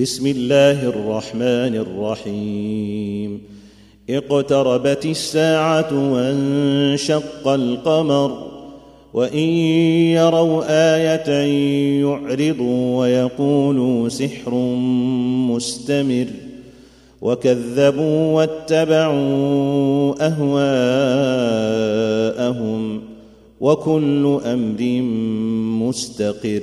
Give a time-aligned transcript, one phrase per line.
[0.00, 3.40] بسم الله الرحمن الرحيم.
[4.10, 8.50] اقتربت الساعة وانشق القمر
[9.14, 9.48] وإن
[10.18, 10.62] يروا
[10.96, 11.30] آية
[12.00, 14.54] يعرضوا ويقولوا سحر
[15.50, 16.26] مستمر.
[17.22, 20.14] وكذبوا واتبعوا
[22.40, 23.02] أهواءهم
[23.60, 24.82] وكل أمر
[25.86, 26.62] مستقر.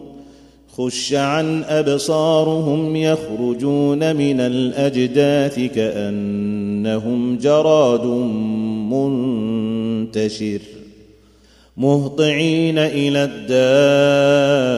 [0.77, 8.05] خش عن أبصارهم يخرجون من الأجداث كأنهم جراد
[8.91, 10.59] منتشر
[11.77, 14.71] مهطعين إلى الداع.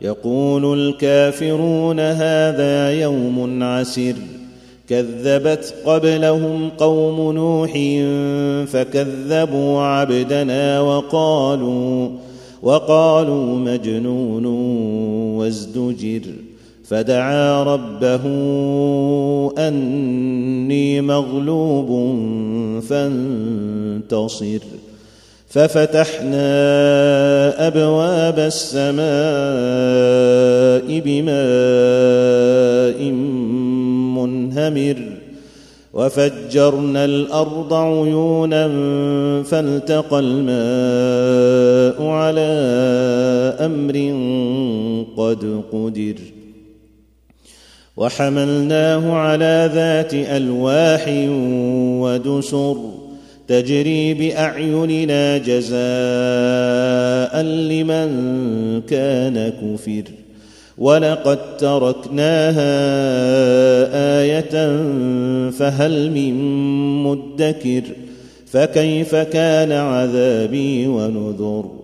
[0.00, 4.14] يقول الكافرون هذا يوم عسر.
[4.88, 7.72] كذبت قبلهم قوم نوح
[8.72, 12.08] فكذبوا عبدنا وقالوا
[12.64, 14.46] وقالوا مجنون
[15.36, 16.20] وازدجر
[16.84, 18.24] فدعا ربه
[19.58, 21.88] أني مغلوب
[22.88, 24.58] فانتصر
[25.48, 26.46] ففتحنا
[27.66, 29.04] أبواب السماء
[31.04, 31.92] بماء
[34.16, 34.96] منهمر
[35.94, 38.68] وفجرنا الأرض عيونا
[39.42, 41.53] فالتقى الماء
[43.64, 43.96] أمر
[45.16, 46.14] قد قدر
[47.96, 51.04] وحملناه على ذات ألواح
[52.02, 52.76] ودسر
[53.48, 55.74] تجري بأعيننا جزاء
[57.42, 58.08] لمن
[58.80, 60.02] كان كفر
[60.78, 62.74] ولقد تركناها
[64.20, 64.80] آية
[65.50, 66.34] فهل من
[67.02, 67.82] مدكر
[68.46, 71.83] فكيف كان عذابي ونذر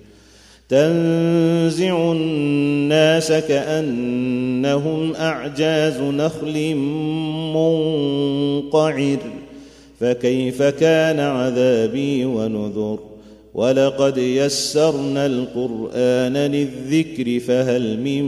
[0.71, 6.75] تنزع الناس كأنهم أعجاز نخل
[7.55, 9.17] منقعر.
[9.99, 12.99] فكيف كان عذابي ونذر؟
[13.53, 18.23] ولقد يسرنا القرآن للذكر فهل من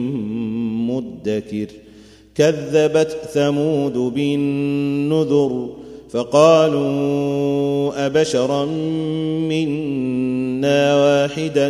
[0.88, 1.68] مدكر؟
[2.36, 5.70] كذبت ثمود بالنذر
[6.10, 8.66] فقالوا أبشرا
[9.50, 11.70] منا واحدا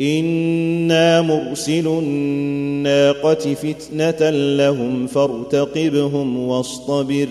[0.00, 7.28] إنا مرسل الناقة فتنة لهم فارتقبهم واصطبر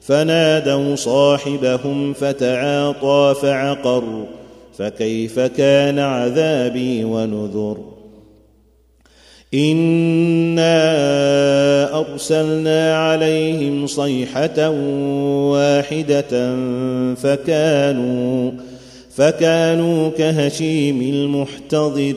[0.01, 4.23] فنادوا صاحبهم فتعاطى فعقر
[4.77, 7.77] فكيف كان عذابي ونذر
[9.53, 10.79] انا
[11.99, 14.69] ارسلنا عليهم صيحه
[15.49, 16.55] واحدة
[17.15, 18.51] فكانوا
[19.15, 22.15] فكانوا كهشيم المحتضر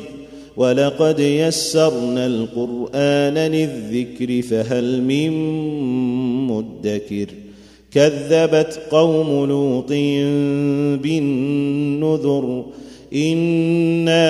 [0.56, 5.31] ولقد يسرنا القران للذكر فهل من
[6.46, 7.26] مدكر
[7.93, 9.93] كذبت قوم لوط
[11.02, 12.64] بالنذر
[13.14, 14.30] أنا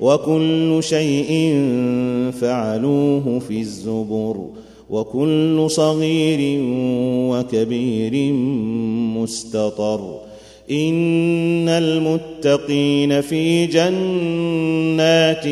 [0.00, 1.54] وكل شيء
[2.40, 4.46] فعلوه في الزبر
[4.90, 6.60] وكل صغير
[7.30, 8.32] وكبير
[9.16, 10.18] مستطر
[10.70, 15.46] إن المتقين في جنات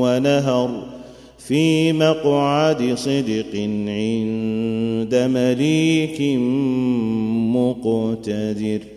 [0.00, 0.70] ونهر
[1.38, 3.54] في مقعد صدق
[3.88, 6.38] عند مليك
[7.56, 8.95] مقتدر